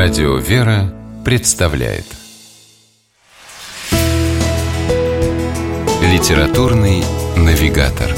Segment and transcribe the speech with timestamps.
[0.00, 2.04] Радио «Вера» представляет
[6.00, 7.02] Литературный
[7.36, 8.14] навигатор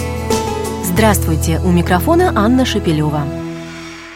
[0.85, 1.59] Здравствуйте!
[1.65, 3.23] У микрофона Анна Шепелева.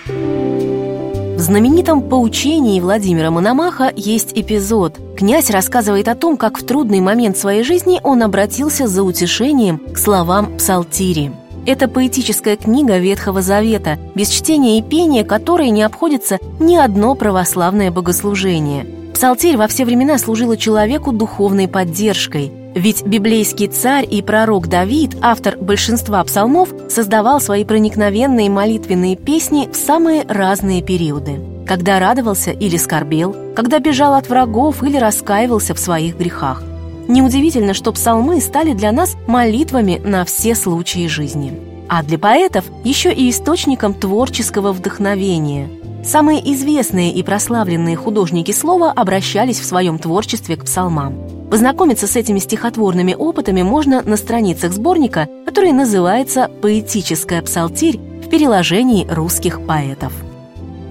[0.06, 4.98] В знаменитом «Поучении» Владимира Мономаха есть эпизод.
[5.16, 9.96] Князь рассказывает о том, как в трудный момент своей жизни он обратился за утешением к
[9.96, 11.32] словам псалтири–
[11.66, 17.90] это поэтическая книга Ветхого Завета, без чтения и пения которой не обходится ни одно православное
[17.90, 18.86] богослужение.
[19.14, 22.52] Псалтирь во все времена служила человеку духовной поддержкой.
[22.74, 29.76] Ведь библейский царь и пророк Давид, автор большинства псалмов, создавал свои проникновенные молитвенные песни в
[29.76, 31.40] самые разные периоды.
[31.66, 36.64] Когда радовался или скорбел, когда бежал от врагов или раскаивался в своих грехах.
[37.08, 41.52] Неудивительно, что псалмы стали для нас молитвами на все случаи жизни.
[41.88, 45.68] А для поэтов еще и источником творческого вдохновения.
[46.02, 51.14] Самые известные и прославленные художники слова обращались в своем творчестве к псалмам.
[51.50, 59.06] Познакомиться с этими стихотворными опытами можно на страницах сборника, который называется «Поэтическая псалтирь» в переложении
[59.08, 60.12] русских поэтов.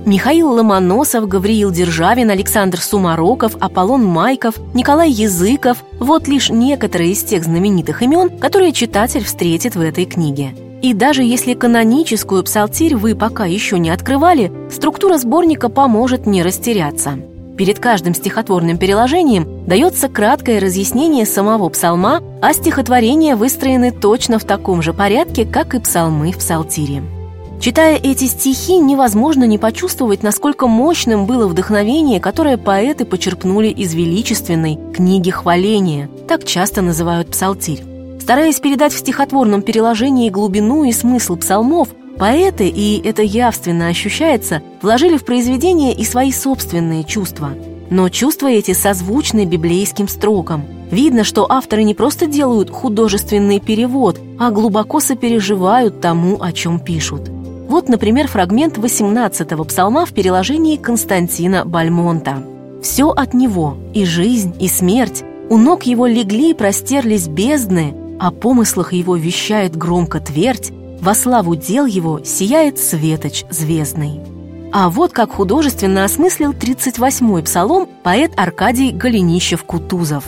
[0.05, 7.45] Михаил Ломоносов, Гавриил Державин, Александр Сумароков, Аполлон Майков, Николай Языков– вот лишь некоторые из тех
[7.45, 10.53] знаменитых имен, которые читатель встретит в этой книге.
[10.81, 17.17] И даже если каноническую псалтирь вы пока еще не открывали, структура сборника поможет не растеряться.
[17.57, 24.81] Перед каждым стихотворным переложением дается краткое разъяснение самого псалма, а стихотворения выстроены точно в таком
[24.81, 27.03] же порядке, как и псалмы в псалтире.
[27.63, 34.77] Читая эти стихи, невозможно не почувствовать, насколько мощным было вдохновение, которое поэты почерпнули из величественной
[34.93, 37.81] книги хваления, так часто называют псалтирь.
[38.19, 45.15] Стараясь передать в стихотворном переложении глубину и смысл псалмов, поэты, и это явственно ощущается, вложили
[45.15, 47.51] в произведение и свои собственные чувства.
[47.89, 50.65] Но чувства эти созвучны библейским строкам.
[50.91, 57.32] Видно, что авторы не просто делают художественный перевод, а глубоко сопереживают тому, о чем пишут.
[57.73, 62.43] Вот, например, фрагмент 18-го псалма в переложении Константина Бальмонта.
[62.83, 68.29] «Все от него, и жизнь, и смерть, у ног его легли и простерлись бездны, о
[68.29, 74.21] помыслах его вещает громко твердь, во славу дел его сияет светоч звездный».
[74.71, 80.25] А вот как художественно осмыслил 38-й псалом поэт Аркадий Голенищев-Кутузов.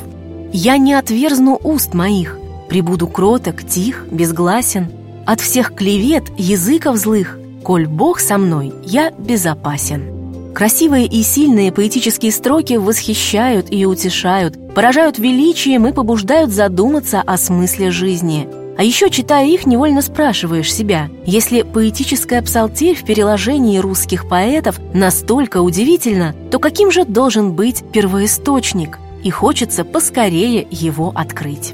[0.51, 2.39] «Я не отверзну уст моих,
[2.69, 4.87] прибуду кроток, тих, безгласен,
[5.25, 10.53] от всех клевет, языков злых, коль Бог со мной, я безопасен.
[10.53, 17.91] Красивые и сильные поэтические строки восхищают и утешают, поражают величием и побуждают задуматься о смысле
[17.91, 18.47] жизни.
[18.77, 25.61] А еще, читая их, невольно спрашиваешь себя, если поэтическая псалтирь в переложении русских поэтов настолько
[25.61, 28.99] удивительна, то каким же должен быть первоисточник?
[29.23, 31.73] И хочется поскорее его открыть.